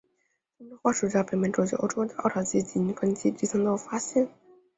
[0.57, 4.27] 它们的化石在北美洲及欧洲的奥陶纪及泥盆纪地层都有发现。